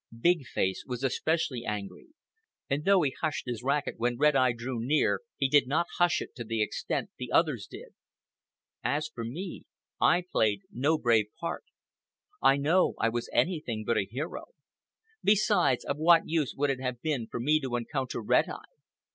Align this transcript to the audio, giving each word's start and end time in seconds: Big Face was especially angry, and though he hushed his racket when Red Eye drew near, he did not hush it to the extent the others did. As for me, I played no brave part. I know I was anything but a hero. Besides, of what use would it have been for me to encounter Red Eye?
Big 0.19 0.45
Face 0.45 0.83
was 0.87 1.03
especially 1.03 1.63
angry, 1.63 2.07
and 2.67 2.85
though 2.85 3.03
he 3.03 3.13
hushed 3.21 3.45
his 3.45 3.61
racket 3.61 3.99
when 3.99 4.17
Red 4.17 4.35
Eye 4.35 4.51
drew 4.51 4.79
near, 4.79 5.21
he 5.37 5.47
did 5.47 5.67
not 5.67 5.85
hush 5.99 6.23
it 6.23 6.33
to 6.37 6.43
the 6.43 6.59
extent 6.63 7.11
the 7.19 7.31
others 7.31 7.67
did. 7.69 7.93
As 8.83 9.11
for 9.13 9.23
me, 9.23 9.65
I 10.01 10.23
played 10.27 10.61
no 10.71 10.97
brave 10.97 11.27
part. 11.39 11.65
I 12.41 12.57
know 12.57 12.95
I 12.99 13.09
was 13.09 13.29
anything 13.31 13.83
but 13.85 13.95
a 13.99 14.07
hero. 14.09 14.45
Besides, 15.23 15.85
of 15.85 15.97
what 15.97 16.27
use 16.27 16.55
would 16.57 16.71
it 16.71 16.81
have 16.81 16.99
been 17.03 17.27
for 17.27 17.39
me 17.39 17.59
to 17.59 17.75
encounter 17.75 18.23
Red 18.23 18.49
Eye? 18.49 18.59